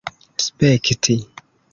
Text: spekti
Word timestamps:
spekti 0.45 1.15